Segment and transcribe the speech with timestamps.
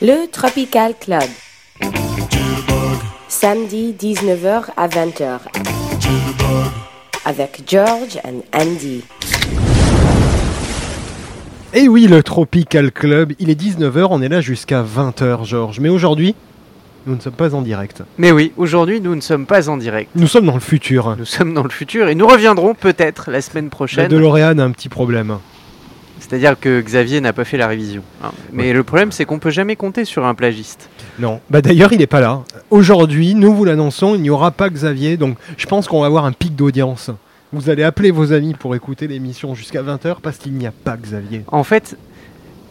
[0.00, 1.24] Le Tropical Club.
[3.28, 5.40] Samedi 19h à 20h.
[7.24, 9.02] Avec George and Andy.
[11.74, 15.80] Et Eh oui, le Tropical Club, il est 19h, on est là jusqu'à 20h, Georges.
[15.80, 16.36] Mais aujourd'hui,
[17.06, 18.04] nous ne sommes pas en direct.
[18.18, 20.10] Mais oui, aujourd'hui, nous ne sommes pas en direct.
[20.14, 21.16] Nous sommes dans le futur.
[21.18, 24.08] Nous sommes dans le futur et nous reviendrons peut-être la semaine La prochaine.
[24.08, 25.38] DeLorean a un petit problème.
[26.28, 28.02] C'est-à-dire que Xavier n'a pas fait la révision.
[28.22, 28.30] hein.
[28.52, 28.72] Mais Ouais.
[28.74, 30.88] le problème, c'est qu'on peut jamais compter sur un plagiste.
[31.18, 31.40] Non.
[31.50, 32.42] Bah d'ailleurs, il n'est pas là.
[32.70, 36.24] Aujourd'hui, nous vous l'annonçons, il n'y aura pas Xavier, donc je pense qu'on va avoir
[36.26, 37.10] un pic d'audience.
[37.52, 40.98] Vous allez appeler vos amis pour écouter l'émission jusqu'à 20h parce qu'il n'y a pas
[40.98, 41.44] Xavier.
[41.48, 41.96] En fait,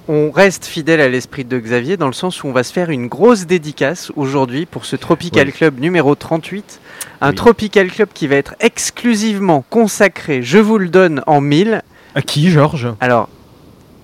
[0.08, 2.91] on reste fidèle à l'esprit de Xavier dans le sens où on va se faire
[2.91, 5.53] une grosse dédicace aujourd'hui pour ce Tropical Oui.
[5.53, 6.80] Club numéro 38.
[7.21, 7.35] Un Oui.
[7.35, 11.81] Tropical Club qui va être exclusivement consacré, je vous le donne en mille.
[12.13, 12.88] À qui, Georges?
[13.02, 13.27] Alors,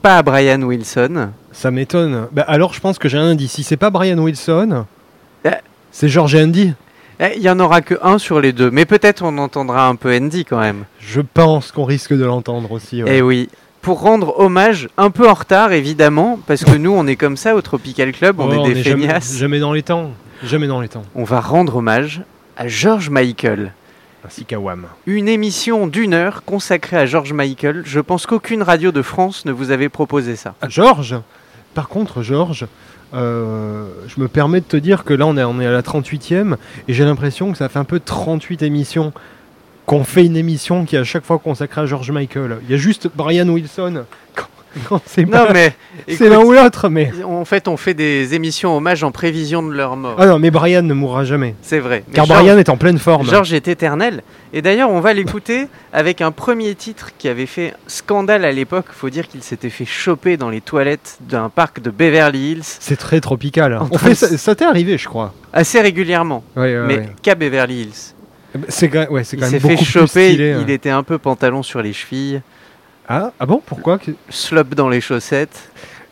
[0.03, 2.27] pas à Brian Wilson, Ça m'étonne.
[2.33, 3.53] Bah alors, je pense que j'ai un indice.
[3.53, 4.85] Si c'est pas Brian Wilson,
[5.45, 5.51] Euh.
[5.91, 6.73] c'est George et Andy.
[7.19, 9.95] Eh, il y en aura que un sur les deux, mais peut-être on entendra un
[9.95, 10.83] peu Andy quand même.
[10.99, 13.01] Je pense qu'on risque de l'entendre aussi.
[13.03, 13.17] ouais.
[13.17, 13.49] Eh oui.
[13.81, 17.55] Pour rendre hommage, un peu en retard évidemment, parce que nous on est comme ça
[17.55, 19.37] au Tropical Club, on Oh, est des jamais, feignasses.
[19.37, 20.11] jamais dans les temps.
[20.43, 21.03] Jamais dans les temps.
[21.15, 22.21] On va rendre hommage
[22.57, 23.73] à George Michael.
[24.25, 24.87] Ainsi qu'à Wham.
[25.05, 27.83] Une émission d'une heure consacrée à George Michael.
[27.85, 30.55] Je pense qu'aucune radio de France ne vous avait proposé ça.
[30.61, 31.17] Ah, Georges
[31.73, 32.67] Par contre, Georges,
[33.13, 35.81] euh, je me permets de te dire que là, on est, on est à la
[35.81, 36.55] 38e
[36.87, 39.11] et j'ai l'impression que ça fait un peu 38 émissions
[39.85, 42.59] qu'on fait une émission qui est à chaque fois consacrée à George Michael.
[42.63, 44.05] Il y a juste Brian Wilson
[44.91, 45.25] Non c'est
[46.29, 47.11] l'un ou l'autre, mais...
[47.23, 50.15] en fait on fait des émissions hommage en prévision de leur mort.
[50.17, 51.55] Ah non, mais Brian ne mourra jamais.
[51.61, 52.03] C'est vrai.
[52.13, 53.27] Car George- Brian est en pleine forme.
[53.29, 54.23] George est éternel.
[54.55, 58.85] Et d'ailleurs, on va l'écouter avec un premier titre qui avait fait scandale à l'époque.
[58.91, 62.97] Faut dire qu'il s'était fait choper dans les toilettes d'un parc de Beverly Hills C'est
[62.97, 63.77] très tropical.
[63.81, 65.33] On train fait, ça ça t'est arrivé, je crois.
[65.53, 67.09] assez régulièrement, Ouais, ouais, mais ouais.
[67.21, 68.13] qu'à Beverly Hills.
[68.69, 70.59] C'est ouais, c'est Il quand s'est même fait beaucoup plus choper, stylé, hein.
[70.61, 72.41] il était un peu pantalon sur les chevilles,
[73.07, 73.99] Ah, ah bon Pourquoi
[74.29, 75.69] slop dans les chaussettes.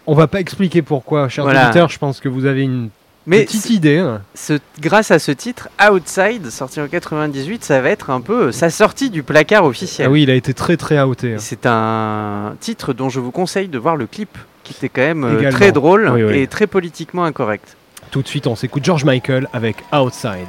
[0.08, 1.72] On va pas expliquer pourquoi, chers Voilà.
[1.88, 2.90] Je pense que vous avez une
[3.28, 4.00] Mais petite idée.
[4.00, 4.22] hein.
[4.36, 8.70] ce- grâce à ce titre, Outside, sorti en 98, ça va être un peu sa
[8.70, 10.08] sortie du placard officiel.
[10.08, 11.34] Ah oui, il a été très très outé.
[11.34, 15.02] Et C'est un titre dont je vous conseille de voir le clip, qui était quand
[15.02, 15.58] même euh, Également.
[15.58, 16.38] très drôle Oui, oui.
[16.40, 17.78] et très politiquement incorrect.
[18.10, 20.48] Tout de suite, on s'écoute George Michael avec Outside.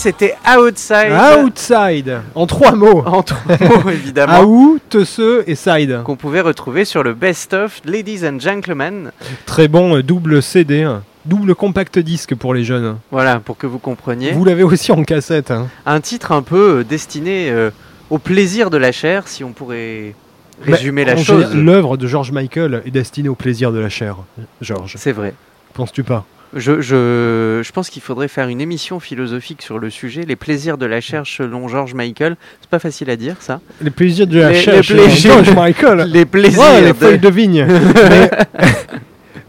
[0.00, 1.12] C'était Outside.
[1.44, 3.02] Outside, en trois mots.
[3.06, 4.40] En trois mots, évidemment.
[4.44, 6.00] Out, ce et side.
[6.04, 9.12] Qu'on pouvait retrouver sur le Best of Ladies and Gentlemen.
[9.44, 11.02] Très bon euh, double CD, hein.
[11.26, 12.96] double compact disque pour les jeunes.
[13.10, 14.32] Voilà, pour que vous compreniez.
[14.32, 15.50] Vous l'avez aussi en cassette.
[15.50, 15.68] hein.
[15.84, 17.70] Un titre un peu euh, destiné euh,
[18.08, 20.14] au plaisir de la chair, si on pourrait
[20.62, 21.42] résumer Mais la en chose.
[21.42, 24.16] général, L'œuvre de George Michael est destinée au plaisir de la chair,
[24.62, 24.94] George.
[24.96, 25.34] C'est vrai.
[25.74, 26.24] Penses-tu pas?
[26.56, 30.78] Je, je, je pense qu'il faudrait faire une émission philosophique sur le sujet, les plaisirs
[30.78, 32.36] de la chair selon George Michael.
[32.60, 33.60] C'est pas facile à dire ça.
[33.80, 35.10] Les plaisirs de la Les- chair plaisirs-
[35.44, 35.98] George Michael.
[36.12, 37.66] Les plaisirs Ouais, les de- feuilles de vigne.
[38.10, 38.30] mais,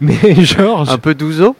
[0.00, 0.88] mais George.
[0.90, 1.56] un peu douzo,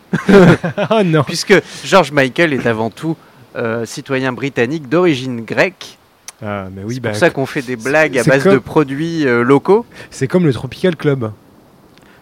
[0.76, 1.24] Ah non.
[1.24, 1.54] puisque
[1.84, 3.16] George Michael est avant tout
[3.56, 5.98] euh, citoyen britannique d'origine grecque.
[6.40, 9.26] Ah, mais oui, c'est bah, pour ça qu'on fait des blagues à base de produits
[9.26, 9.86] euh, locaux.
[10.10, 11.32] c'est comme le Tropical Club.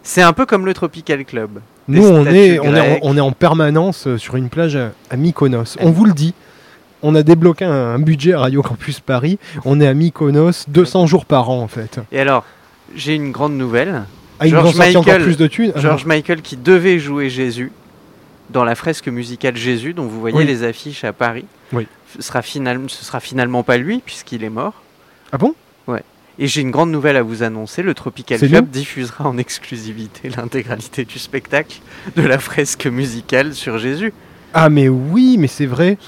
[0.02, 1.60] C'est un peu comme le Tropical Club.
[1.96, 4.92] Nous, on est, on, est en, on est en permanence euh, sur une plage à,
[5.10, 5.76] à Mykonos.
[5.80, 6.34] On vous le dit.
[7.02, 9.38] On a débloqué un, un budget à Radio Campus Paris.
[9.64, 11.98] On est à Mykonos 200 jours par an en fait.
[12.12, 12.44] Et alors,
[12.94, 14.02] j'ai une grande nouvelle.
[14.38, 15.72] Ah, George Michael- plus de thunes.
[15.74, 17.72] Ah, George Michael qui devait jouer Jésus
[18.50, 20.44] dans la fresque musicale Jésus, dont vous voyez Oui.
[20.46, 21.44] les affiches à Paris.
[21.72, 21.86] Oui.
[22.16, 24.74] Ce sera, final- ce sera finalement pas lui, puisqu'il est mort.
[25.32, 25.54] Ah bon?
[26.42, 27.82] Et j'ai une grande nouvelle à vous annoncer.
[27.82, 31.80] Le Tropical Club diffusera en exclusivité l'intégralité du spectacle
[32.16, 34.14] de la fresque musicale sur Jésus.
[34.54, 35.98] Ah mais oui, mais c'est vrai.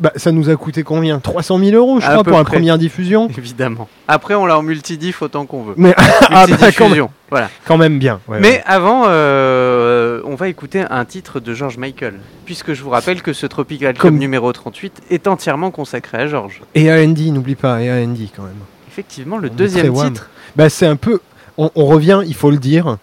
[0.00, 1.20] Bah, ça nous a coûté combien?
[1.20, 3.28] 300 000 euros, je À crois, pour la première diffusion.
[3.36, 3.86] Évidemment.
[4.08, 5.74] Après, on l'a en multidiff autant qu'on veut.
[5.76, 5.94] Mais
[6.30, 7.50] ah, bah, quand, même, voilà.
[7.66, 8.20] quand même bien.
[8.28, 8.62] ouais, Mais ouais.
[8.64, 12.14] avant, euh, on va écouter un titre de George Michael.
[12.46, 16.26] Puisque je vous rappelle que ce Tropical Club Comme- numéro 38 est entièrement consacré à
[16.26, 16.62] George.
[16.74, 18.54] Et Andy, n'oublie pas, et Andy quand même.
[18.96, 20.30] Effectivement, le On deuxième titre.
[20.56, 21.20] Bah, c'est un peu.
[21.58, 22.96] On, on revient, il faut le dire.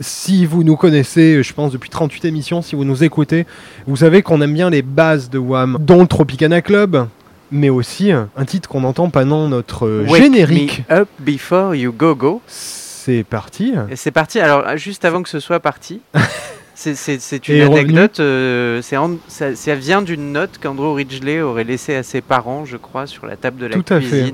[0.00, 3.46] Si vous nous connaissez, je pense, depuis 38 émissions, si vous nous écoutez,
[3.86, 7.06] vous savez qu'on aime bien les bases de Wham, dont le Tropicana Club,
[7.50, 10.84] mais aussi un titre qu'on entend pendant notre euh, Wake générique.
[10.90, 12.42] Me Up Before You Go Go.
[12.46, 13.72] C'est parti.
[13.94, 14.40] C'est parti.
[14.40, 16.00] Alors, juste avant que ce soit parti,
[16.74, 18.20] c'est- Et une anecdote.
[18.20, 22.76] euh, en- ça, ça vient d'une note qu'Andrew Ridgeley aurait laissée à ses parents, je
[22.78, 24.32] crois, sur la table de la Tout à fait.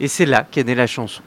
[0.00, 1.22] Et c'est là qu'est née la chanson.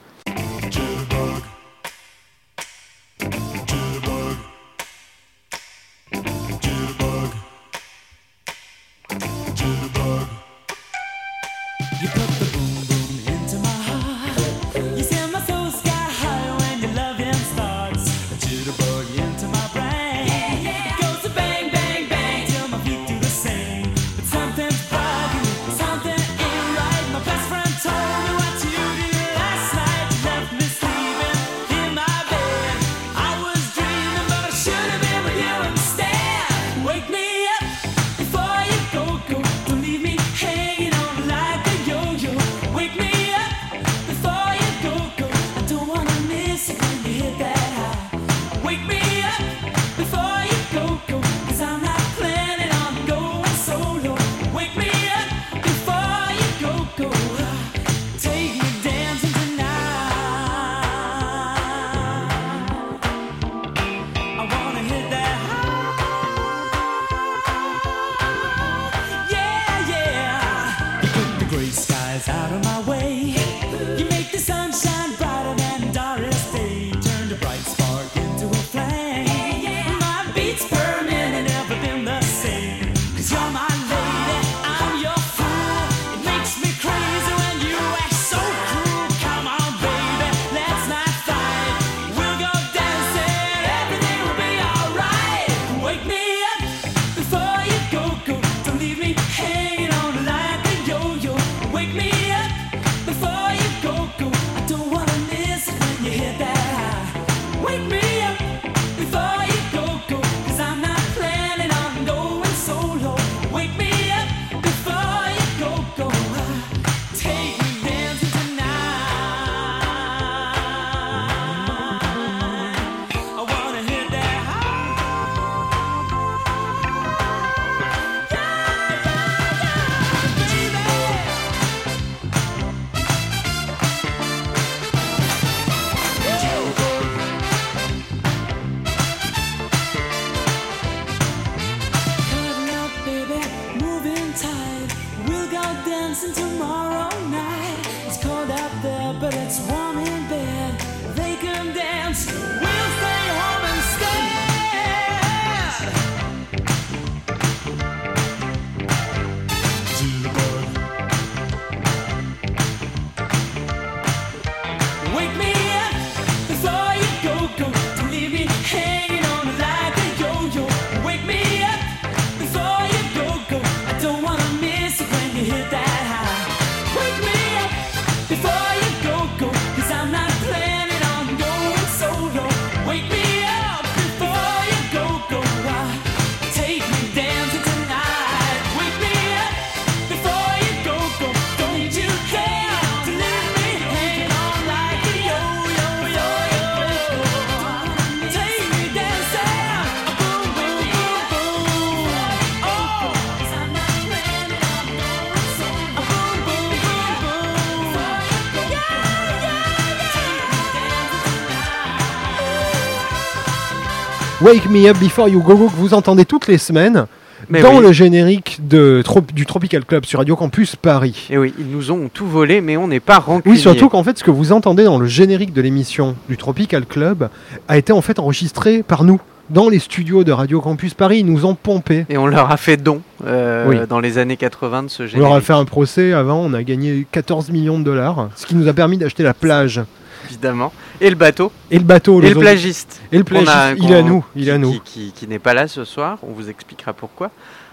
[214.43, 217.05] Wake Me Up Before You Go Go que vous entendez toutes les semaines
[217.49, 217.81] Mais dans oui.
[217.83, 221.27] le générique de, Trop- du Tropical Club sur Radio Campus Paris.
[221.29, 223.55] Et oui, ils nous ont tout volé, mais on n'est pas rancunier.
[223.55, 226.85] Oui, surtout qu'en fait, ce que vous entendez dans le générique de l'émission du Tropical
[226.85, 227.29] Club
[227.67, 231.19] a été en fait enregistré par nous dans les studios de Radio Campus Paris.
[231.19, 232.05] Ils nous ont pompé.
[232.09, 233.77] Et on leur a fait don euh, Oui.
[233.87, 235.27] dans les années 80 de ce On générique.
[235.29, 238.55] leur a fait un procès avant, on a gagné 14 millions de dollars, ce qui
[238.55, 239.81] nous a permis d'acheter la plage
[240.29, 240.71] évidemment.
[241.03, 241.51] Et le bateau.
[241.69, 242.21] et le bateau.
[242.21, 243.01] et le plagiste.
[243.11, 243.51] Et le a- plagiste,
[243.83, 244.71] il est à nous, il est à nous.
[244.73, 246.17] Qui, qui- qui n'est pas là ce soir.
[246.23, 247.29] On vous expliquera pourquoi.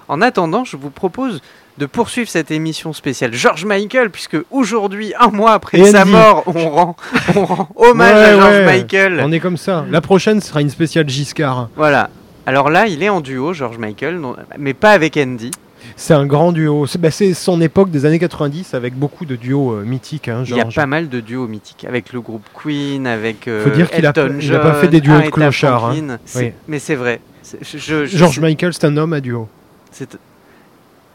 [0.09, 1.41] En attendant, je vous propose
[1.79, 6.11] de poursuivre cette émission spéciale George Michael, puisque aujourd'hui, un mois après Et sa Andy.
[6.11, 6.97] mort, on rend,
[7.37, 8.67] on rend hommage Ouais, à George ouais.
[8.67, 9.23] Michael.
[9.25, 9.87] On est comme ça.
[9.91, 11.69] La prochaine sera une spéciale Giscard.
[11.77, 12.11] Voilà.
[12.47, 14.21] Alors là, il est en duo, George Michael,
[14.59, 15.53] mais pas avec Andy.
[15.97, 16.87] C'est un grand duo.
[16.87, 20.29] C'est c'est son époque des années 90 avec beaucoup de duos euh, mythiques.
[20.29, 23.65] Hein, Il y a pas mal de duos mythiques avec le groupe Queen, avec euh,
[23.65, 26.19] Faut dire qu'il a- Elton il a pas fait des duos de Aretha clochards, hein.
[26.37, 26.53] Oui.
[26.69, 27.21] Mais c'est vrai.
[27.43, 29.49] C'est- je- je- George Michael, c'est un homme à duo.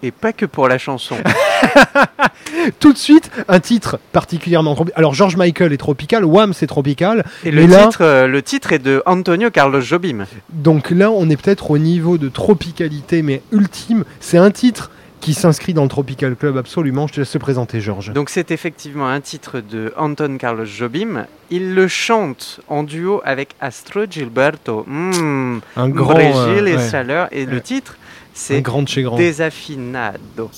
[0.03, 1.15] Et pas que pour la chanson.
[2.79, 4.97] Tout de suite, un titre particulièrement tropical.
[4.99, 7.25] Alors, George Michael est tropical, Wham c'est tropical.
[7.43, 10.25] Et le, là- titre, euh, le titre est de Antonio Carlos Jobim.
[10.49, 14.03] Donc là, on est peut-être au niveau de tropicalité, mais ultime.
[14.19, 17.07] C'est un titre qui s'inscrit dans le Tropical Club absolument.
[17.07, 18.13] Je te laisse te présenter, Georges.
[18.13, 21.25] Donc c'est effectivement un titre de Anton Carlos Jobim.
[21.49, 24.83] Il le chante en duo avec Astro Gilberto.
[24.85, 27.27] Mmh, Un grand, Brésil euh, et chaleur.
[27.31, 27.97] Et le titre,
[28.35, 29.15] c'est grand de chez grand.
[29.15, 30.51] Desafinado.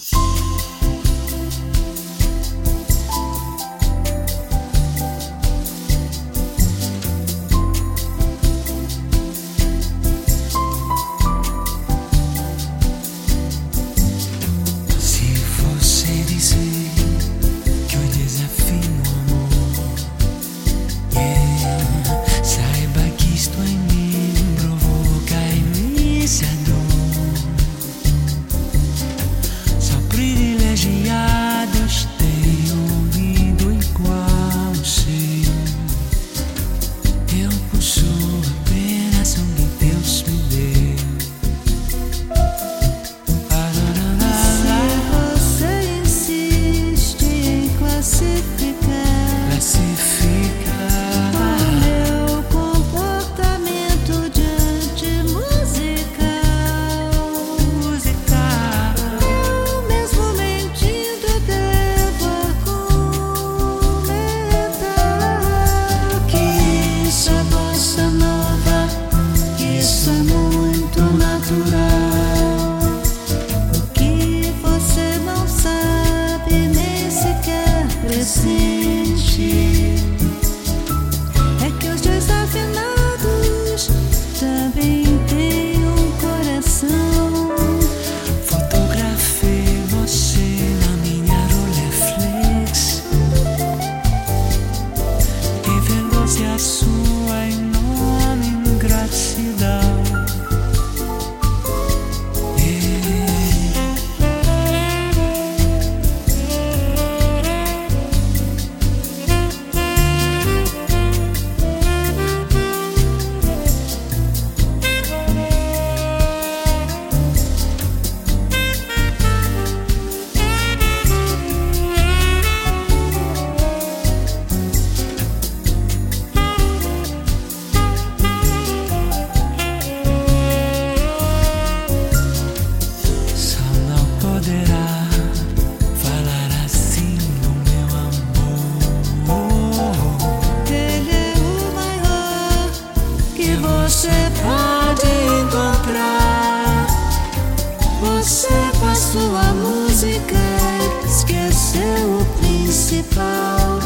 [152.88, 153.80] Principal.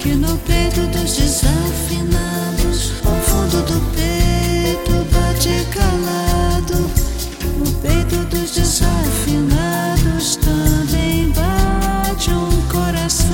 [0.00, 6.90] Que no peito dos desafinados, o fundo do peito bate calado.
[7.58, 13.28] No peito dos desafinados também bate um coração.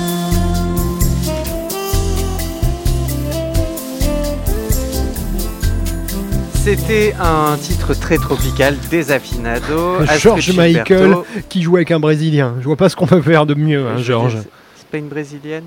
[6.62, 10.05] C'était un titre très tropical, Desafinado.
[10.18, 10.53] George.
[10.57, 11.16] Michael
[11.49, 12.55] qui joue avec un Brésilien.
[12.61, 14.14] Je vois pas ce qu'on peut faire de mieux, hein, Je
[14.95, 14.99] George.
[14.99, 15.65] pas une brésilienne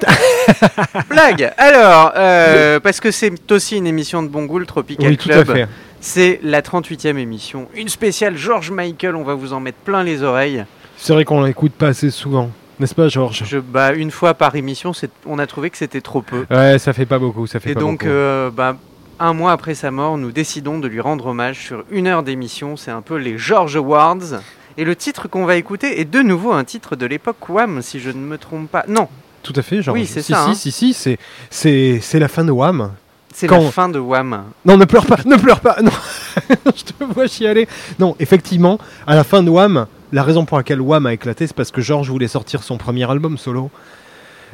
[1.08, 5.16] Blague Alors, euh, parce que c'est aussi une émission de bon goût, le Tropical Oui,
[5.16, 5.66] Club.
[6.00, 7.68] C'est la 38e émission.
[7.74, 10.64] Une spéciale George Michael, on va vous en mettre plein les oreilles.
[10.96, 13.42] C'est vrai qu'on l'écoute pas assez souvent, n'est-ce pas, Georges?
[13.46, 14.92] Je, bah, une fois par émission,
[15.26, 16.46] on a trouvé que c'était trop peu.
[16.50, 18.76] Ouais, ça fait pas beaucoup, ça fait Et pas donc, euh, bah,
[19.18, 22.76] un mois après sa mort, nous décidons de lui rendre hommage sur une heure d'émission.
[22.76, 24.40] C'est un peu les George Awards.
[24.80, 28.00] Et le titre qu'on va écouter est de nouveau un titre de l'époque Wham, si
[28.00, 28.86] je ne me trompe pas.
[28.88, 29.08] Non,
[29.42, 29.94] Tout à fait, genre.
[29.94, 30.54] Oui, c'est si, ça, Si, hein.
[30.54, 31.18] si, si, c'est,
[31.50, 32.92] c'est, c'est la fin de Wham.
[33.34, 34.44] c'est Quand- la fin de Wham.
[34.64, 35.90] Non, ne pleure pas, ne pleure pas, non,
[36.74, 37.68] je te vois chialer.
[37.98, 41.54] Non, effectivement, à la fin de Wham, la raison pour laquelle Wham a éclaté, c'est
[41.54, 43.70] parce que George voulait sortir son premier album solo.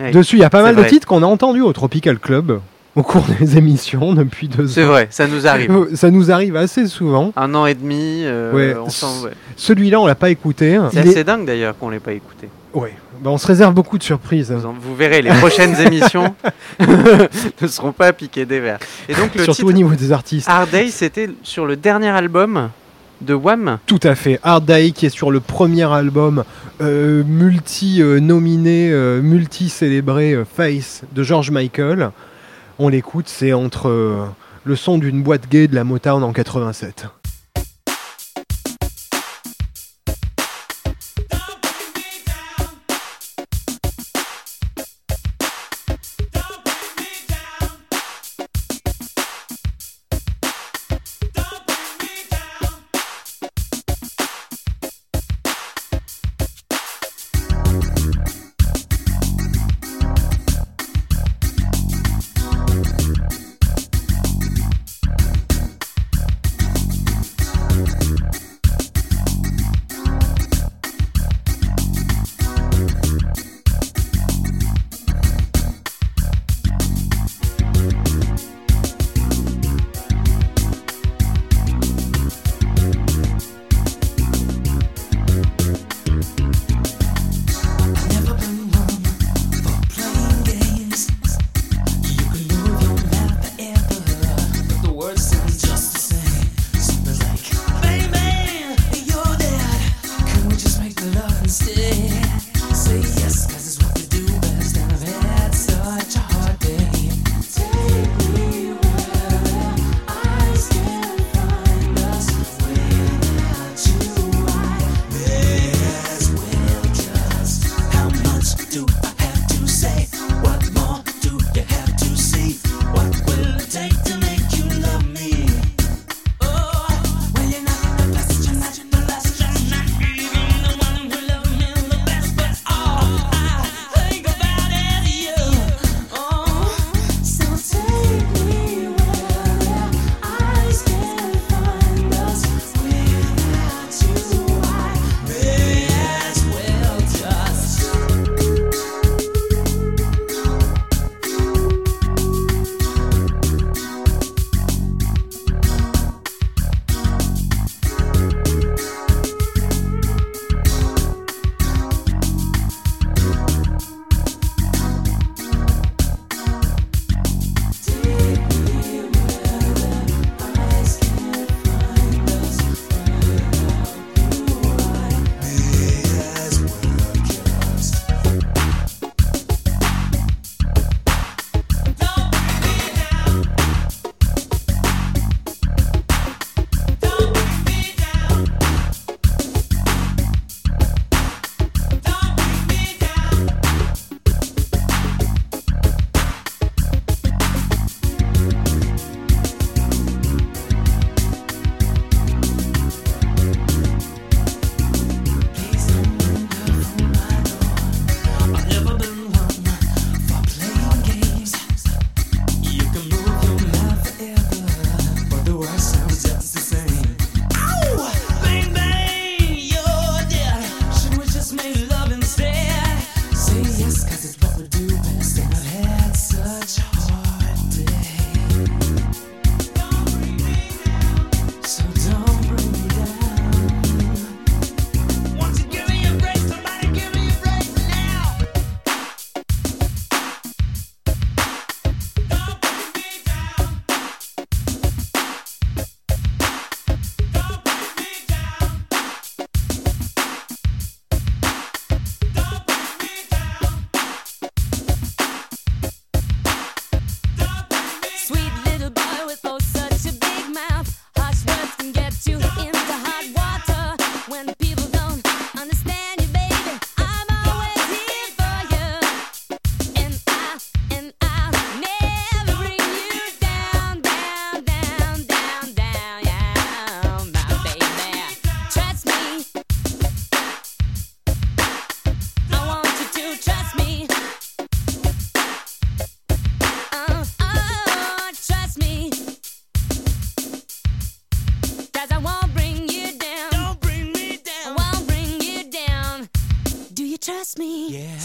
[0.00, 0.84] Ouais, Dessus, il y a pas mal vrai.
[0.84, 2.60] de titres qu'on a entendus au Tropical Club
[2.96, 4.88] au cours des émissions depuis deux C'est ans.
[4.88, 5.94] vrai, ça nous arrive.
[5.94, 7.32] Ça nous arrive assez souvent.
[7.36, 8.74] Un an et demi, euh, Ouais.
[8.82, 9.30] on s'en- ouais.
[9.56, 10.78] Celui-là, on l'a pas écouté.
[10.92, 12.48] C'est est- assez dingue d'ailleurs qu'on l'ait pas écouté.
[12.74, 12.94] Ouais.
[13.22, 14.50] Bah, on se réserve beaucoup de surprises.
[14.52, 16.34] Vous, en- vous verrez, les prochaines émissions
[17.60, 18.78] ne seront pas piquées des verres.
[19.08, 20.48] Et donc le Surtout titre au niveau des artistes.
[20.48, 22.68] Hard Day, c'était sur le dernier album
[23.22, 23.78] de Wham.
[23.86, 24.38] Tout à fait.
[24.42, 26.44] Hard Day qui est sur le premier album
[26.82, 32.10] euh, multi-nominé, euh, multi-célébré euh, Face de George Michael.
[32.78, 34.26] On l'écoute, c'est entre euh,
[34.64, 37.06] le son d'une boîte gay de la Motown en 87.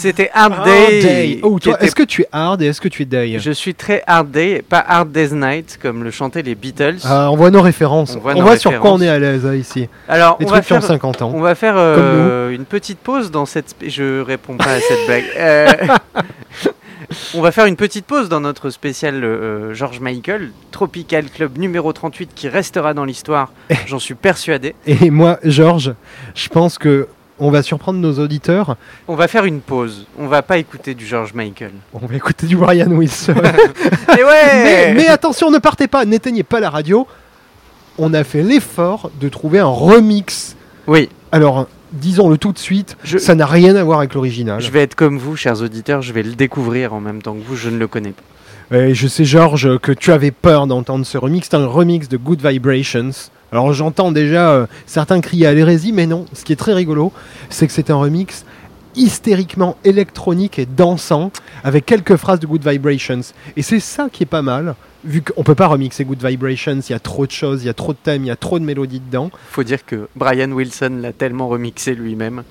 [0.01, 1.01] C'était Hard Day.
[1.01, 1.39] Day.
[1.43, 3.51] Oh, toi, était- est-ce que tu es hard et est-ce que tu es day Je
[3.51, 6.97] suis très Hard Day, pas Hard Day's Night comme le chantaient les Beatles.
[7.03, 8.17] Ah, On voit nos références.
[8.23, 9.87] On On voit sur quoi on est à l'aise hein, ici.
[10.07, 11.31] Alors, Les on va, trucs qui ont faire, 50 ans.
[11.35, 13.75] on va faire euh, une petite pause dans cette.
[13.85, 15.25] Je réponds pas à cette blague.
[15.37, 15.67] Euh,
[17.35, 21.93] on va faire une petite pause dans notre spécial euh, George Michael, Tropical Club numéro
[21.93, 23.51] 38, qui restera dans l'histoire,
[23.85, 24.73] j'en suis persuadé.
[24.87, 25.93] Et moi, Georges,
[26.33, 27.07] je pense que
[27.41, 28.77] on va surprendre nos auditeurs.
[29.07, 30.05] On va faire une pause.
[30.17, 31.71] On va pas écouter du George Michael.
[31.93, 33.33] On va écouter du Brian Wilson.
[33.35, 37.07] Mais ouais mais, mais attention, ne partez pas, n'éteignez pas la radio.
[37.97, 40.55] On a fait l'effort de trouver un remix.
[40.87, 44.61] Oui, Alors, disons-le tout de suite, Je- ça n'a rien à voir avec l'original.
[44.61, 47.41] je vais être comme vous, chers auditeurs, je vais le découvrir en même temps que
[47.45, 48.77] vous, je ne le connais pas.
[48.77, 51.47] Et je sais, Georges, que tu avais peur d'entendre ce remix.
[51.51, 53.11] C'est un remix de Good Vibrations.
[53.51, 56.25] Alors, j'entends déjà euh, certains crier à l'hérésie, mais non.
[56.33, 57.11] Ce qui est très rigolo,
[57.49, 58.45] c'est que c'est un remix
[58.95, 61.31] hystériquement électronique et dansant,
[61.63, 63.21] avec quelques phrases de Good Vibrations.
[63.55, 66.91] Et c'est ça qui est pas mal, vu qu'on peut pas remixer Good Vibrations, il
[66.91, 68.59] y a trop de choses, il y a trop de thèmes, il y a trop
[68.59, 69.31] de mélodies dedans.
[69.49, 72.43] Faut dire que Brian Wilson l'a tellement remixé lui-même,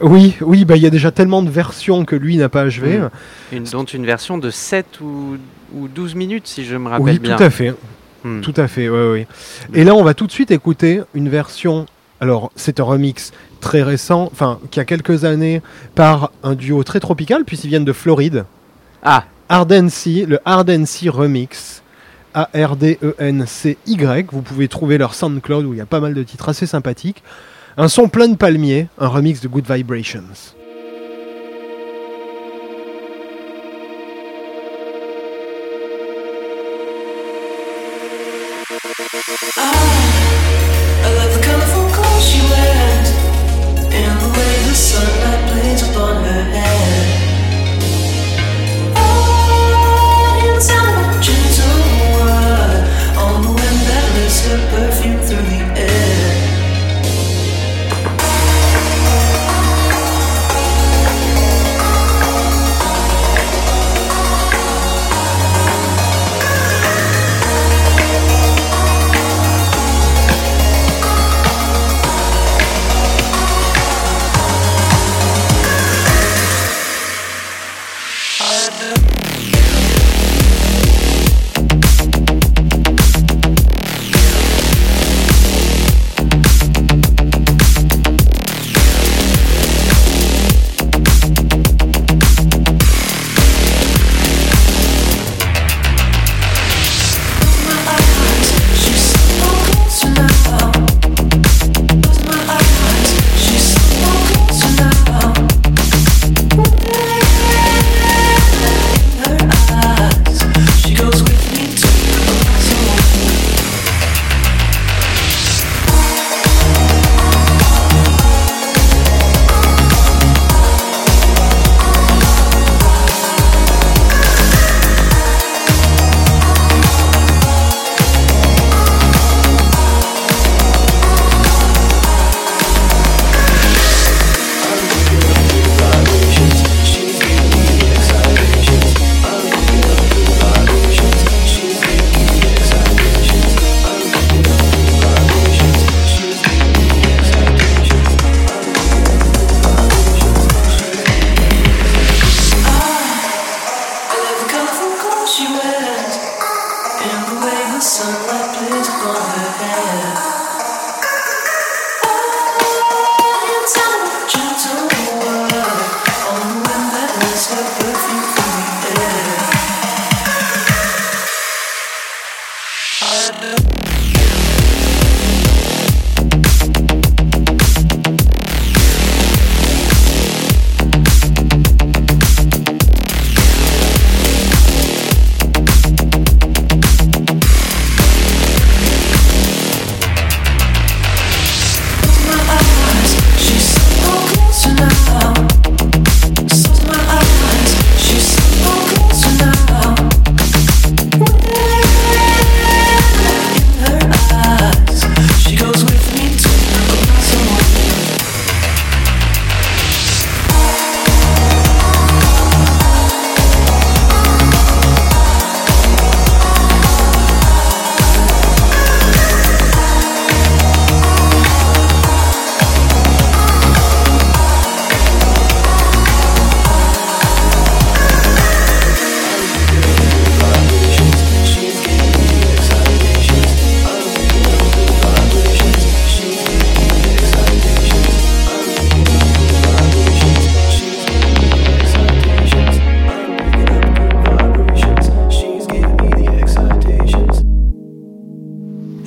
[0.00, 2.98] Oui, oui, bah, il y a déjà tellement de versions que lui n'a pas achevé.
[2.98, 3.10] Mm.
[3.52, 5.36] une, dont une version de 7 ou,
[5.74, 7.36] ou 12 minutes, si je me rappelle Oui, bien.
[7.36, 7.74] tout à fait.
[8.26, 8.40] Hmm.
[8.40, 9.26] Tout à fait, oui, oui.
[9.72, 11.86] Et là, on va tout de suite écouter une version.
[12.20, 15.62] Alors, c'est un remix très récent, enfin, qui a quelques années,
[15.94, 18.44] par un duo très tropical, puisqu'ils viennent de Floride.
[19.04, 21.82] Ah, Ardency, le Ardency Remix.
[22.34, 24.26] A-R-D-E-N-C-Y.
[24.32, 27.22] Vous pouvez trouver leur SoundCloud où il y a pas mal de titres assez sympathiques.
[27.76, 30.56] Un son plein de palmiers, un remix de Good Vibrations.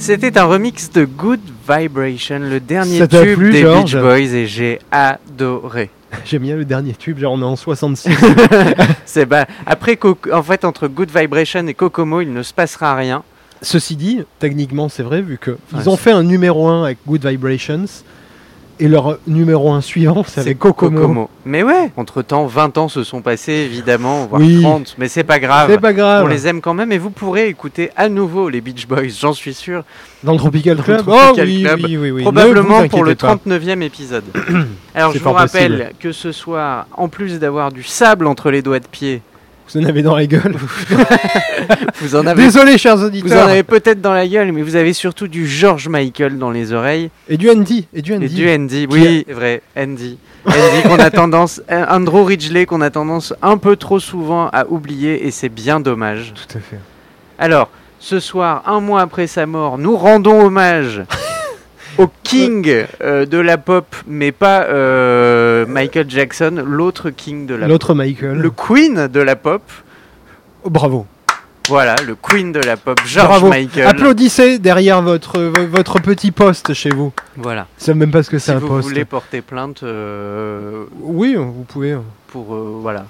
[0.09, 4.01] C'était un remix de Good Vibration, le dernier Ça t'a tube plu, des Georges Beach
[4.01, 5.91] Boys, et j'ai adoré.
[6.25, 8.09] J'aime bien le dernier tube, genre on est en 66.
[9.05, 9.99] C'est bah, après,
[10.33, 13.21] en fait, entre Good Vibration et Kokomo, il ne se passera rien.
[13.61, 16.85] Ceci dit, techniquement c'est vrai, vu que ils Ouais, ont c'est- fait un numéro 1
[16.85, 17.85] avec Good Vibrations,
[18.79, 21.29] et leur numéro 1 suivant c'est avec Kokomo.
[21.45, 24.61] Mais ouais, entre temps, 20 ans se sont passés, évidemment, voire Oui.
[24.61, 25.69] 30, mais c'est pas grave.
[25.71, 26.25] C'est pas grave.
[26.25, 29.33] On les aime quand même et vous pourrez écouter à nouveau les Beach Boys, j'en
[29.33, 29.83] suis sûr.
[30.23, 32.17] Dans le Tropical le Club Tropical Oh oui, Club, oui, oui, oui.
[32.19, 33.57] Ne Probablement pour le inquiétez pas.
[33.57, 34.23] 39e épisode.
[34.95, 35.93] Alors je vous rappelle possible.
[35.99, 39.21] que ce soir, en plus d'avoir du sable entre les doigts de pied,
[39.73, 40.55] Vous en avez dans la gueule.
[42.01, 43.47] vous en avez, Désolé chers vous en auditeurs.
[43.47, 47.09] avez peut-être dans la gueule, mais vous avez surtout du George Michael dans les oreilles
[47.29, 47.87] Et du Andy.
[47.93, 48.27] Et du et Andy.
[48.33, 48.87] du Andy.
[48.89, 50.17] Oui, c'est vrai, Andy.
[50.45, 55.27] Andy qu'on a tendance, Andrew Ridgely qu'on a tendance un peu trop souvent à oublier
[55.27, 56.33] et c'est bien dommage.
[56.33, 56.79] Tout à fait.
[57.37, 61.03] Alors, ce soir, un mois après sa mort, nous rendons hommage
[61.99, 67.65] au king euh, de la pop, mais pas euh, Michael Jackson, l'autre king de la
[67.65, 67.69] pop.
[67.69, 68.37] L'autre Michael.
[68.37, 69.61] Le queen de la pop.
[70.63, 71.05] Oh, bravo.
[71.67, 73.49] Voilà, le queen de la pop, George Bravo.
[73.49, 73.85] Michael.
[73.85, 77.13] Applaudissez derrière votre, vo- votre petit poste chez vous.
[77.37, 77.67] Voilà.
[77.77, 81.95] Savent même pas ce que c'est Si vous voulez porter plainte euh, Oui, vous pouvez.
[82.31, 83.05] pour euh, voilà.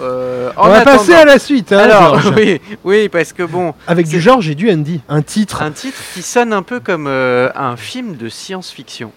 [0.00, 1.72] Euh, On va attendant- passer à la suite.
[1.72, 5.00] hein, Alors oui, oui, parce que bon, Avec du Georges et du Andy.
[5.08, 5.62] Un titre.
[5.62, 9.12] un titre qui sonne un peu comme euh, un film de science-fiction.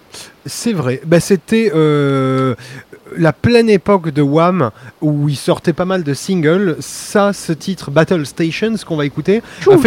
[0.46, 1.02] C'est vrai.
[1.06, 2.56] Bah, C'était euh,
[3.18, 6.76] la pleine époque de Wham où il sortait pas mal de singles.
[6.80, 9.78] Ça, ce titre Battle Station, ce qu'on va écouter, a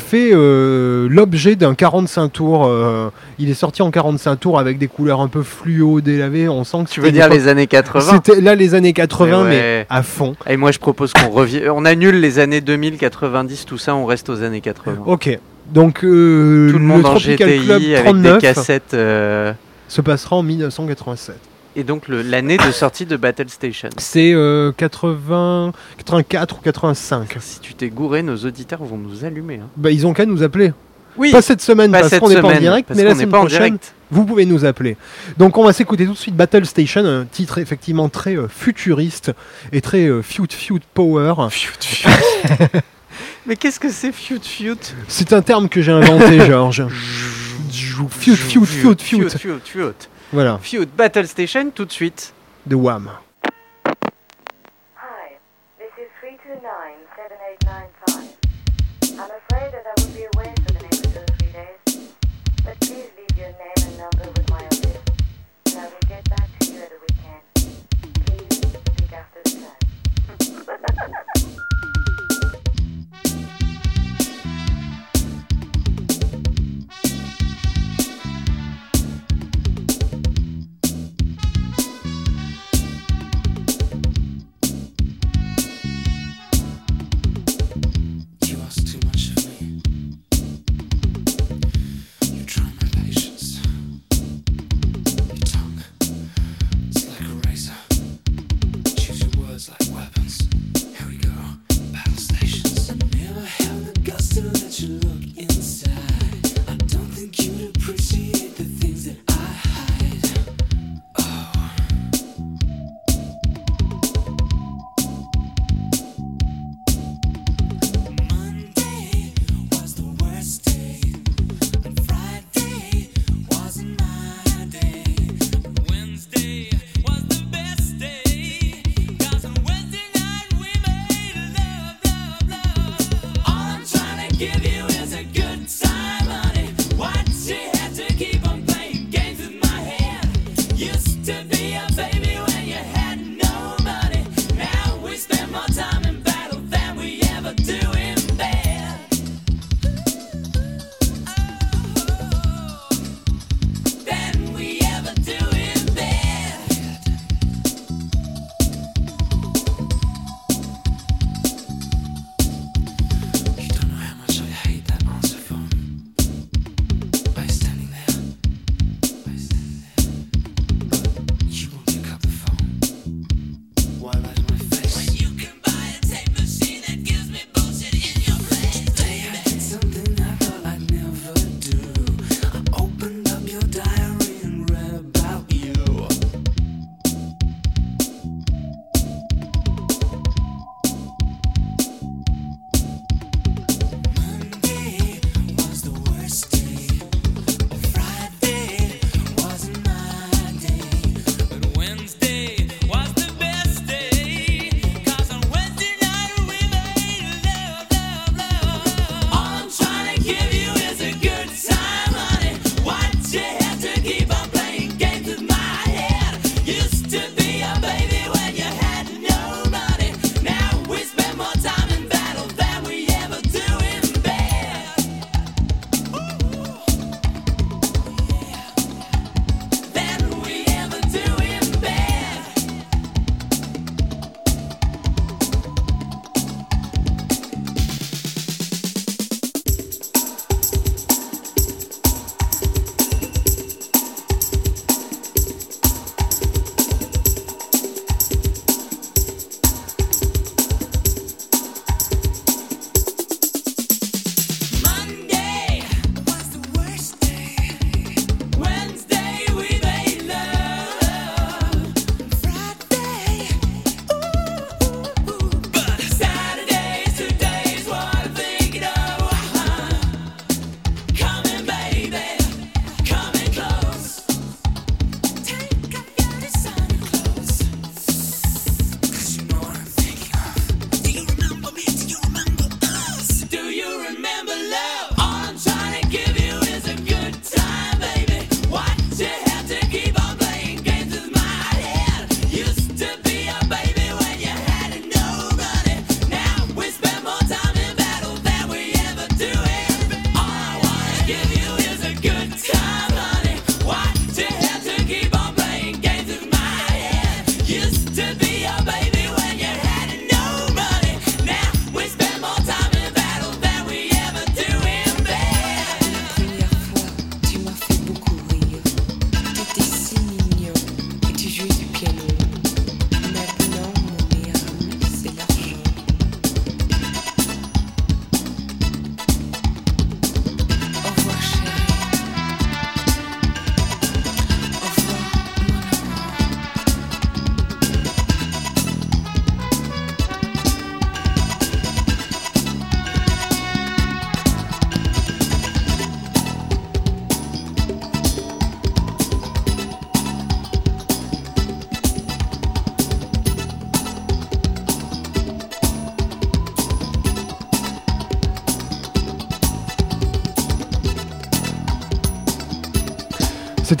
[0.00, 2.66] fait a euh, l'objet d'un 45 tours.
[2.66, 6.48] euh, il est sorti en 45 tours avec des couleurs un peu fluo, délavées.
[6.48, 9.86] On sent que Tu veux dire les années 80 C'était là les années 80, Mais
[9.88, 10.34] à fond.
[10.48, 11.70] Et moi je propose qu'on revienne.
[11.70, 15.02] On annule les années 2000, 90, tout ça, on reste aux années 80.
[15.06, 15.38] Ok.
[15.72, 18.94] Donc euh, tout le monde en Tropical GTI Club avec 39 des cassettes.
[18.94, 19.52] euh,
[19.88, 21.36] se passera en 1987.
[21.76, 23.88] Et donc le- l'année de sortie de Battle Station.
[23.98, 27.36] C'est euh, 80, 84 ou 85.
[27.40, 29.56] Si tu t'es gouré, nos auditeurs vont nous allumer.
[29.62, 29.68] hein.
[29.76, 30.72] Bah, ils ont qu'à nous appeler.
[31.16, 33.38] Oui, Pas cette semaine pas parce qu'on n'est pas en direct, mais la semaine pas
[33.38, 33.94] en prochaine, direct.
[34.10, 34.96] vous pouvez nous appeler.
[35.38, 39.30] Donc on va s'écouter tout de suite Battle Station, un titre effectivement très euh, futuriste
[39.72, 41.34] et très euh, Fute Fute Power.
[43.46, 46.86] Mais qu'est-ce que c'est Fute Fute C'est un terme que j'ai inventé, Georges.
[48.10, 48.68] Fute Fute.
[48.98, 50.08] Fute Fute.
[50.32, 52.32] Voilà, Fute Battle Station tout de suite.
[52.66, 53.10] de Wham.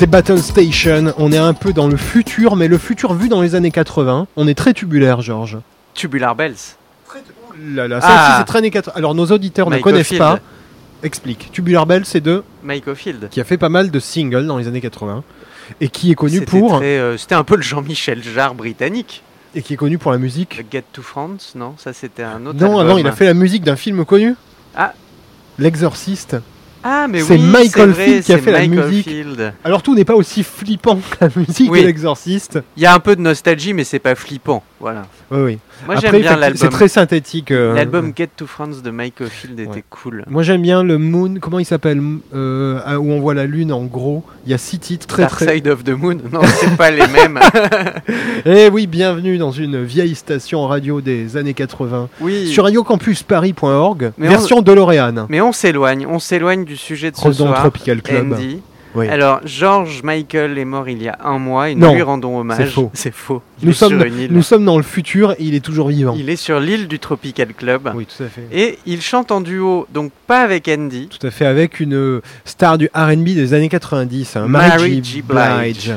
[0.04, 1.14] C'était Battle Station.
[1.16, 4.26] On est un peu dans le futur, mais le futur vu dans les années 80.
[4.36, 5.56] On est très tubulaire, Georges.
[5.94, 6.56] Tubular Bells.
[7.58, 8.12] Là, là, ça Ah.
[8.28, 8.92] aussi, c'est très années 80.
[8.98, 10.40] Alors, nos auditeurs ne connaissent pas.
[11.02, 11.48] Explique.
[11.52, 13.30] Tubular Bell, c'est de Mike Oldfield.
[13.30, 15.24] qui a fait pas mal de singles dans les années 80
[15.80, 19.22] et qui est connu pour euh, C'était un peu le Jean-Michel Jarre britannique.
[19.54, 20.58] et qui est connu pour la musique.
[20.58, 21.76] Le Get to France, non?
[21.78, 22.58] Ça c'était un autre.
[22.60, 22.86] Non, album.
[22.86, 24.34] avant, il a fait la musique d'un film connu.
[24.76, 24.92] Ah.
[25.58, 26.36] L'exorciste.
[26.86, 29.10] Ah, mais c'est oui, Michael c'est vrai, Field qui a fait la musique.
[29.64, 31.80] Alors tout n'est pas aussi flippant que la musique Oui.
[31.80, 32.58] de l'exorciste.
[32.76, 34.62] Il y a un peu de nostalgie, mais c'est pas flippant.
[34.80, 35.06] Voilà.
[35.30, 35.58] Oui, oui.
[35.86, 36.68] Moi j'aime bien effectivement, c'est l'album.
[36.70, 37.50] très synthétique.
[37.52, 39.84] euh, L'album Get to France de Mike Oldfield était Ouais.
[39.88, 40.24] cool.
[40.28, 42.02] Moi j'aime bien le Moon, comment il s'appelle
[42.34, 44.24] euh, Où on voit la lune en gros.
[44.44, 45.54] Il y a six titres très Dark très.
[45.54, 46.18] Side of the Moon.
[46.32, 47.38] Non, c'est pas les mêmes.
[48.46, 52.48] Eh oui, bienvenue dans une vieille station radio des années 80 Oui.
[52.48, 55.26] sur radiocampusparis.org, version DeLorean.
[55.30, 57.54] Mais on s'éloigne, on s'éloigne du sujet de ce soir.
[57.60, 58.32] Tropical Club.
[58.34, 58.60] Andy.
[58.94, 59.08] Oui.
[59.08, 62.38] Alors, George Michael est mort il y a un mois et Non, nous lui rendons
[62.38, 62.58] hommage.
[62.58, 62.90] c'est faux.
[62.94, 63.42] C'est faux.
[63.60, 64.32] Il Nous est sommes, sur une île.
[64.32, 66.14] nous sommes dans le futur et il est toujours vivant.
[66.16, 67.90] Il est sur l'île du Tropical Club.
[67.94, 68.46] Oui, tout à fait.
[68.52, 71.08] Et il chante en duo, donc pas avec Andy.
[71.08, 75.00] Tout à fait, avec une euh, star du RB des années 90, hein, Mary.
[75.00, 75.22] Blige.
[75.24, 75.92] Blige.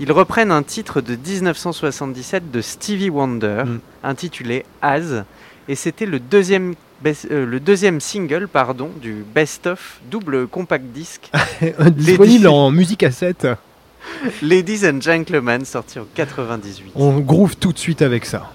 [0.00, 3.78] Ils reprennent un titre de 1977 de Stevie Wonder, Mm.
[4.04, 5.24] intitulé As,
[5.68, 11.30] et c'était le deuxième, best- euh, le deuxième single pardon, du best-of double compact disque
[11.92, 13.46] Disponible en musique à 7.
[14.42, 16.92] Ladies and Gentlemen, sorti en 98.
[16.94, 18.52] On groove tout de suite avec ça.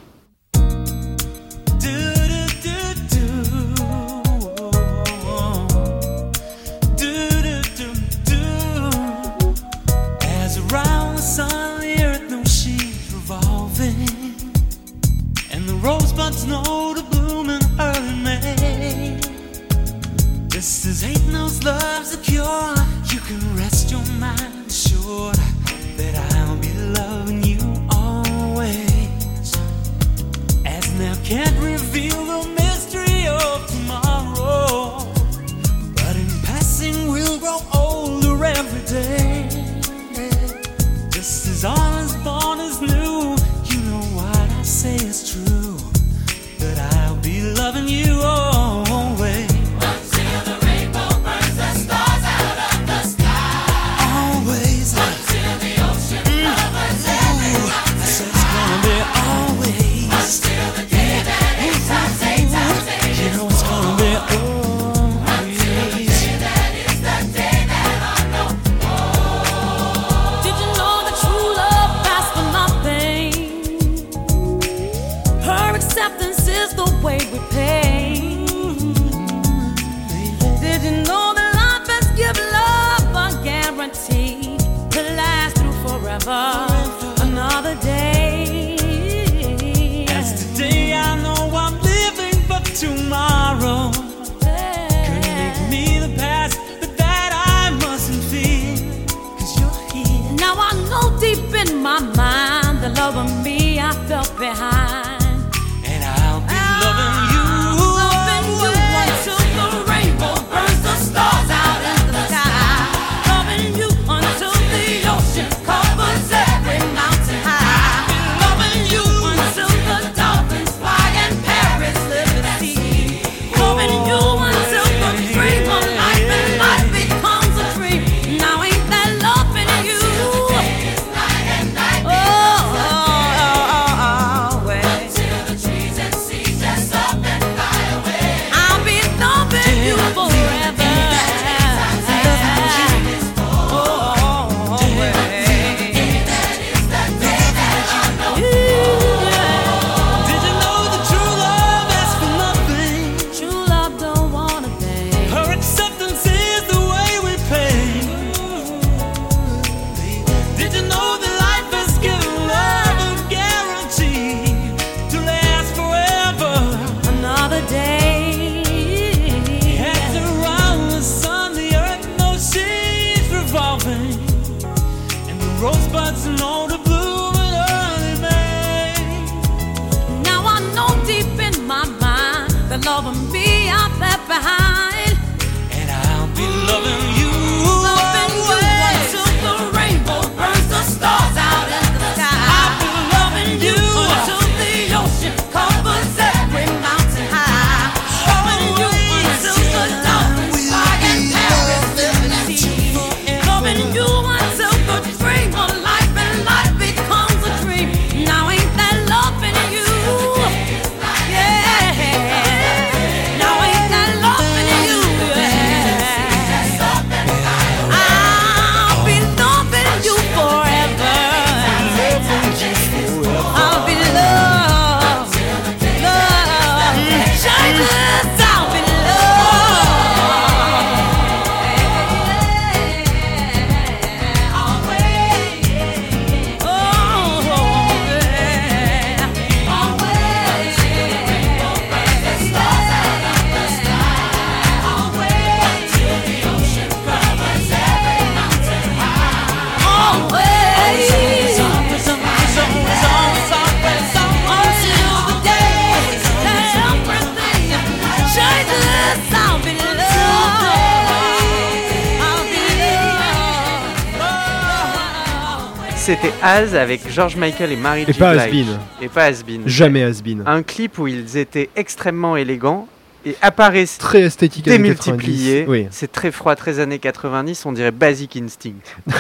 [266.54, 268.20] Avec George Michael et Mary Et J.
[268.20, 268.68] pas Blige.
[269.02, 269.64] Et pas Has-Been.
[269.66, 270.44] Jamais has-been.
[270.46, 272.88] Un clip où ils étaient extrêmement élégants
[273.26, 275.62] et apparaissent Très esthétique démultipliés.
[275.66, 275.66] 90.
[275.68, 278.74] Oui, C'est très froid, très années 90, on dirait Basic Instinct.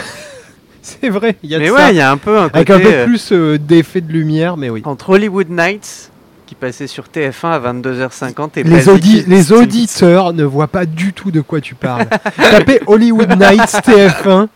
[0.83, 1.35] c'est vrai.
[1.41, 2.89] Il y a Mais de ouais, il y a un peu un Avec côté un
[2.89, 4.83] peu euh, plus euh, d'effet de lumière, mais oui.
[4.85, 6.11] entre Hollywood Nights
[6.45, 11.13] qui passait sur TF1 à 22h50 et Les, audi- les auditeurs ne voient pas du
[11.13, 12.05] tout de quoi tu parles.
[12.37, 14.47] Tapez Hollywood Nights TF1.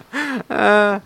[0.50, 1.00] Ah,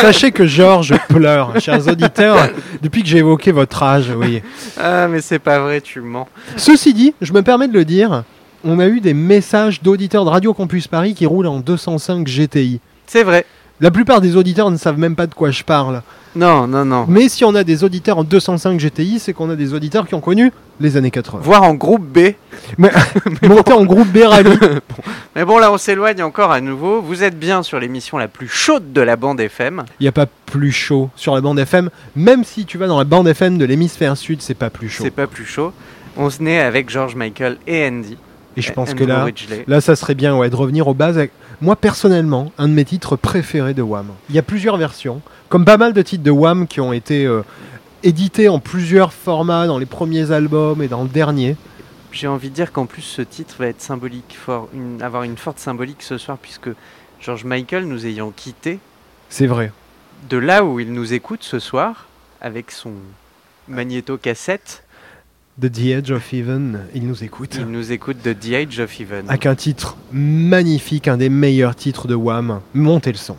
[0.00, 2.48] Sachez que Georges pleure, chers auditeurs,
[2.82, 4.12] depuis que j'ai évoqué votre âge.
[4.16, 4.42] Oui.
[4.80, 6.28] ah, mais c'est pas vrai, tu mens.
[6.56, 8.24] Ceci dit, je me permets de le dire,
[8.64, 12.80] on a eu des messages d'auditeurs de Radio Campus Paris qui roulent en 205 GTI.
[13.06, 13.44] C'est vrai.
[13.82, 16.02] La plupart des auditeurs ne savent même pas de quoi je parle.
[16.36, 17.06] Non, non, non.
[17.08, 20.14] Mais si on a des auditeurs en 205 GTI, c'est qu'on a des auditeurs qui
[20.14, 21.40] ont connu les années 80.
[21.42, 22.34] Voir en groupe B.
[23.42, 24.58] Monter en groupe B rallye.
[25.34, 27.00] Mais bon, là, on s'éloigne encore à nouveau.
[27.00, 29.84] Vous êtes bien sur l'émission la plus chaude de la bande FM.
[29.98, 31.88] Il n'y a pas plus chaud sur la bande FM.
[32.14, 35.04] Même si tu vas dans la bande FM de l'hémisphère sud, c'est pas plus chaud.
[35.04, 35.72] C'est pas plus chaud.
[36.18, 38.18] On se naît avec George Michael et Andy.
[38.60, 39.26] Et je pense Andrew que là,
[39.66, 41.18] là, ça serait bien ouais, de revenir aux bases.
[41.18, 44.06] avec- Moi, personnellement, un de mes titres préférés de Wham.
[44.28, 47.26] Il y a plusieurs versions, comme pas mal de titres de Wham qui ont été
[47.26, 47.42] euh,
[48.02, 51.56] édités en plusieurs formats dans les premiers albums et dans le dernier.
[52.12, 55.36] J'ai envie de dire qu'en plus, ce titre va être symbolique, fort, une- avoir une
[55.36, 56.70] forte symbolique ce soir, puisque
[57.20, 58.78] George Michael, nous ayant quittés,
[59.28, 59.70] C'est vrai.
[60.28, 62.06] de là où il nous écoute ce soir,
[62.40, 62.92] avec son
[63.68, 64.82] magnéto-cassette,
[65.60, 67.58] The The Edge of Heaven, il nous écoute.
[67.60, 69.26] il nous écoute de The Age of Heaven.
[69.28, 72.60] Avec un titre magnifique, un des meilleurs titres de Wham.
[72.72, 73.36] Montez le son.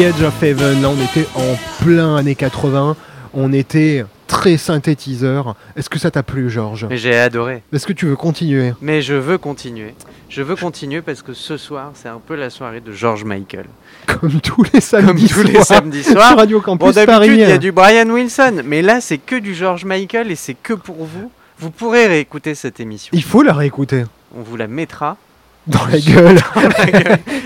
[0.00, 0.80] The Edge of Heaven.
[0.80, 2.96] Là, on était en plein années 80.
[3.34, 5.56] On était très synthétiseur.
[5.76, 6.86] Est-ce que ça t'a plu, Georges?
[6.92, 7.62] J'ai adoré.
[7.70, 8.72] Est-ce que tu veux continuer?
[8.80, 9.94] Mais je veux continuer.
[10.30, 13.66] Je veux continuer parce que ce soir, c'est un peu la soirée de George Michael.
[14.06, 16.18] Comme tous les samedis tous les soirs sur.
[16.18, 17.28] Radio Bon, Campus d'habitude, Paris.
[17.32, 20.54] il y a du Brian Wilson, mais là, c'est que du George Michael et c'est
[20.54, 21.30] que pour vous.
[21.58, 23.10] Vous pourrez réécouter cette émission.
[23.12, 24.04] Il faut la réécouter.
[24.34, 25.18] On vous la mettra
[25.66, 26.38] Dans la gueule.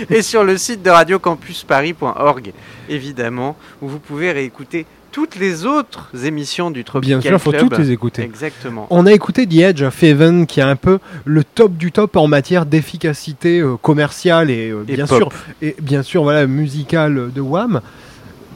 [0.09, 2.53] et sur le site de radiocampusparis.org,
[2.89, 7.63] évidemment, où vous pouvez réécouter toutes les autres émissions du Tropical Bien sûr, faut Club.
[7.63, 8.21] toutes les écouter.
[8.23, 8.87] Exactement.
[8.89, 12.15] On a écouté The Edge of Heaven, qui est un peu le top du top
[12.17, 15.17] en matière d'efficacité euh, commerciale et, euh, Et bien pop.
[15.17, 15.29] sûr,
[15.61, 17.81] et bien sûr, voilà, musicale de Wham.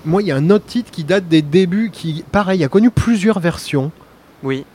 [0.06, 2.90] Moi, il y a un autre titre qui date des débuts, qui, pareil, a connu
[2.92, 3.92] plusieurs versions.
[4.44, 4.66] Oui.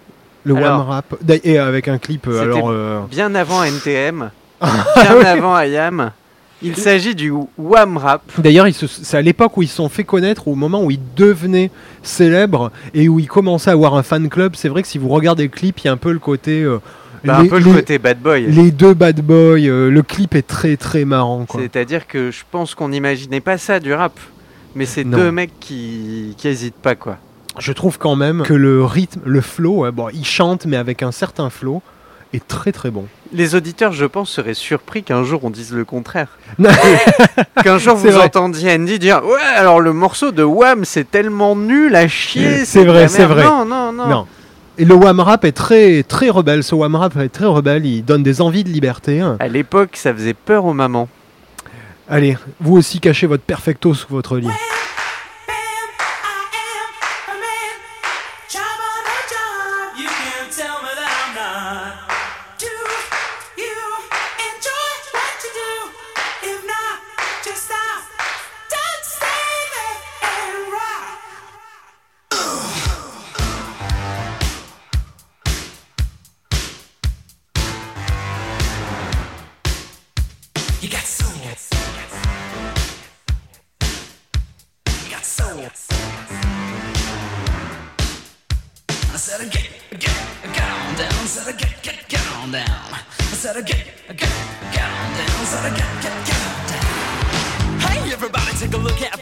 [0.44, 2.26] Le Alors, Wham Rap, et avec un clip.
[2.28, 4.30] euh, Alors, euh, Bien avant NTM,
[4.96, 6.10] Ah bien avant IAM,
[6.62, 8.22] il s'agit du Wham Rap.
[8.38, 11.70] D'ailleurs, c'est à l'époque où ils se sont fait connaître, au moment où ils devenaient
[12.02, 14.54] célèbres et où ils commençaient à avoir un fan club.
[14.56, 16.62] C'est vrai que si vous regardez le clip, il y a un peu le côté.
[16.62, 16.78] euh,
[17.24, 18.46] Bah, les, un peu le les- côté bad boy.
[18.46, 19.58] les deux bad boys.
[19.60, 21.46] euh, le clip est très très marrant.
[21.54, 24.12] C'est-à-dire que je pense qu'on n'imaginait pas ça du rap.
[24.76, 27.16] Mais c'est deux mecs qui, qui hésitent pas, quoi.
[27.60, 31.04] Je trouve quand même que le rythme, le flow, ouais, bon, ils chantent mais avec
[31.04, 31.80] un certain flow,
[32.32, 33.04] est très très bon.
[33.34, 36.28] Les auditeurs, je pense, seraient surpris qu'un jour on dise le contraire.
[37.64, 38.24] Qu'un jour vous vrai.
[38.26, 42.64] entendiez Andy dire Ouais, alors le morceau de Wham, c'est tellement nul à chier.
[42.64, 43.42] C'est vrai, c'est vrai.
[43.44, 44.06] Non, non, non.
[44.06, 44.26] non.
[44.78, 46.62] Et le wham rap est très très rebelle.
[46.64, 47.84] Ce wham rap est très rebelle.
[47.86, 49.20] Il donne des envies de liberté.
[49.20, 49.36] hein.
[49.40, 51.08] À l'époque, ça faisait peur aux mamans.
[52.08, 54.48] Allez, vous aussi cachez votre perfecto sous votre lit.
[98.56, 99.13] Take a look at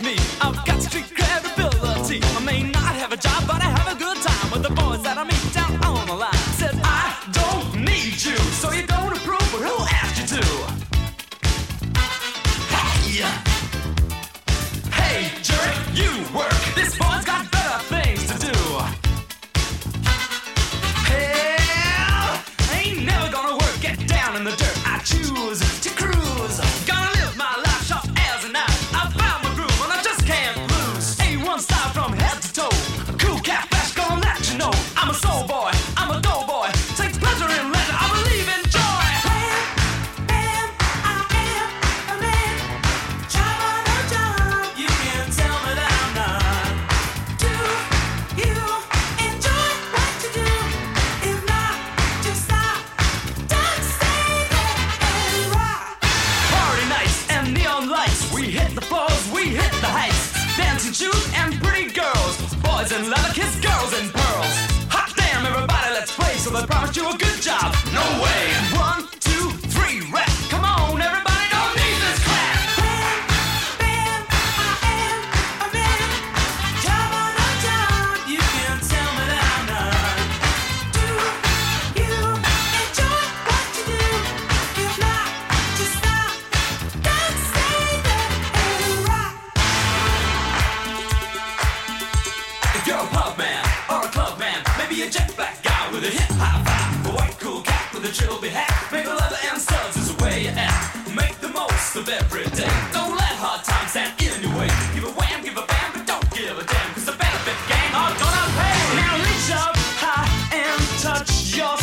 [111.02, 111.81] touch your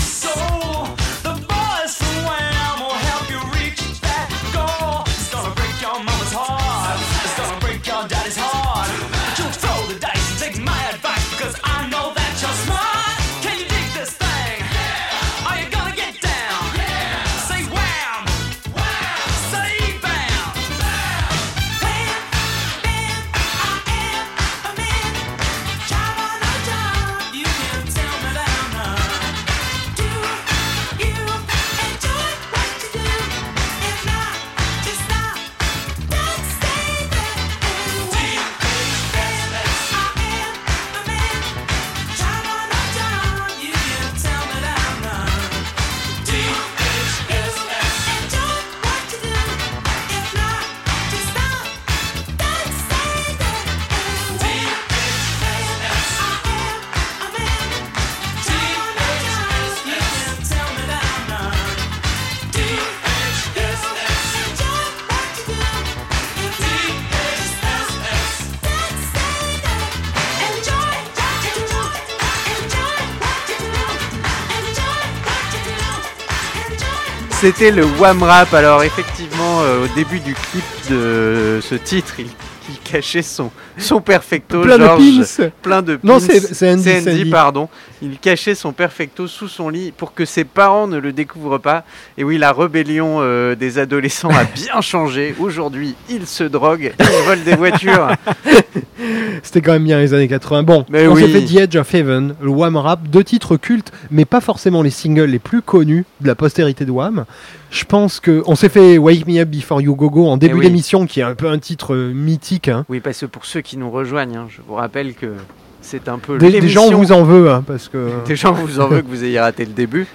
[77.41, 78.53] C'était le Wham Rap.
[78.53, 82.27] Alors effectivement, euh, au début du clip de ce titre, il,
[82.69, 83.49] il cachait son,
[83.83, 84.61] son perfecto.
[84.61, 85.37] Plein de Georges.
[85.37, 85.49] pins.
[85.61, 86.19] plein de Non, pins.
[86.19, 87.25] c'est- c'est Andy, Andy.
[87.29, 87.69] pardon.
[88.01, 91.83] Il cachait son perfecto sous son lit pour que ses parents ne le découvrent pas.
[92.17, 95.35] Et oui, la rébellion euh, des adolescents a bien changé.
[95.39, 98.09] Aujourd'hui, ils se droguent, ils volent des voitures.
[99.43, 100.63] C'était quand même bien les années 80.
[100.63, 101.21] Bon, Mais on oui.
[101.21, 104.81] s'est fait The Edge of Heaven, le Wham Rap, deux titres cultes, mais pas forcément
[104.81, 107.25] les singles les plus connus de la postérité de Wham.
[107.71, 110.53] Je pense que on s'est fait Wake Me Up Before You Go Go en début
[110.55, 110.65] Eh oui.
[110.65, 112.67] d'émission, qui est un peu un titre euh, mythique.
[112.67, 112.83] hein.
[112.89, 115.33] Oui, parce que pour ceux qui nous rejoignent, hein, je vous rappelle que
[115.81, 118.79] c'est un peu Des, des gens vous en veulent, hein, parce que Des gens vous
[118.79, 120.07] en veulent que vous ayez raté le début.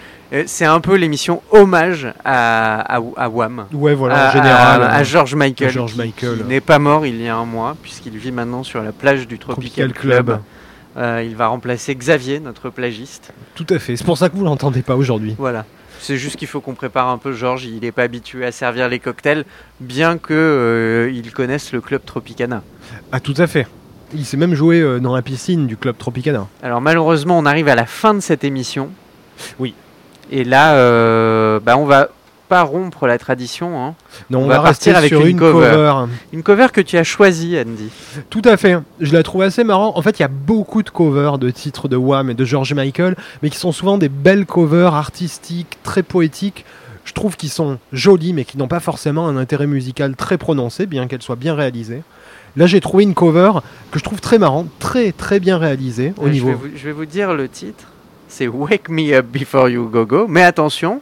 [0.47, 3.67] C'est un peu l'émission hommage à, à, à Wham.
[3.73, 6.39] ouais, voilà, à, en général, à, à euh, George Michael, George qui- Michael.
[6.39, 9.29] qui n'est pas mort il y a un mois, puisqu'il vit maintenant sur la plage
[9.29, 10.27] du Tropical, Tropical Club.
[10.27, 10.41] Club.
[10.97, 13.33] Euh, il va remplacer Xavier, notre plagiste.
[13.55, 13.97] Tout à fait.
[13.97, 15.37] C'est pour ça que vous l'entendez pas aujourd'hui.
[15.39, 15.65] Voilà.
[16.07, 17.65] C'est juste qu'il faut qu'on prépare un peu Georges.
[17.65, 19.47] Il n'est pas habitué à servir les cocktails,
[19.81, 22.63] bien que euh, il connaisse le club Tropicana.
[23.11, 23.67] Ah, tout à fait.
[24.13, 26.47] Il s'est même joué euh, dans la piscine du club Tropicana.
[26.63, 28.91] Alors malheureusement, on arrive à la fin de cette émission.
[29.59, 29.73] Oui.
[30.31, 32.11] Et là, euh, bah, on va
[32.49, 33.83] pas rompre la tradition.
[33.83, 33.95] hein.
[34.31, 35.71] Non, On on, va va, partir rester avec sur une une cover.
[35.71, 35.95] cover.
[36.33, 37.89] Une cover que tu as choisie, Andy.
[38.31, 38.79] Tout à fait.
[39.01, 39.93] Je la trouve assez marrant.
[39.97, 42.73] En fait, il y a beaucoup de covers de titres de Wham et de George
[42.75, 46.65] Michael, mais qui sont souvent des belles covers artistiques, très poétiques.
[47.05, 50.87] Je trouve qu'ils sont jolis, mais qui n'ont pas forcément un intérêt musical très prononcé,
[50.87, 52.03] bien qu'elles soient bien réalisées.
[52.57, 53.53] Là, j'ai trouvé une cover
[53.91, 56.49] que je trouve très marrante, très très bien réalisée au Euh, niveau.
[56.49, 57.85] je, vais vous, je vais vous dire le titre.
[58.29, 60.27] C'est Wake Me Up Before You Go Go.
[60.29, 61.01] Mais attention,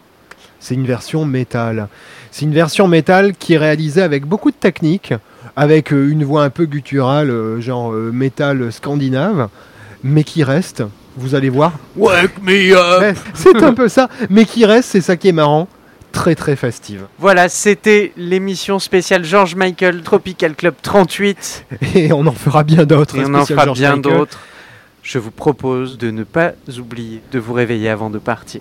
[0.62, 1.88] C'est une version métal.
[2.30, 5.12] C'est une version métal qui est réalisée avec beaucoup de techniques,
[5.56, 9.48] avec euh, une voix un peu gutturale, euh, genre euh, métal scandinave,
[10.04, 10.84] mais qui reste,
[11.16, 13.18] vous allez voir, Wake Me Up.
[13.34, 15.66] C'est un peu ça, mais qui reste, c'est ça qui est marrant,
[16.12, 17.06] très très festive.
[17.18, 21.66] Voilà, c'était l'émission spéciale George Michael Tropical Club 38.
[21.96, 23.16] Et on en fera bien d'autres.
[23.16, 24.38] Et on en fera George bien d'autres.
[25.02, 28.60] Je vous propose de ne pas oublier de vous réveiller avant de partir.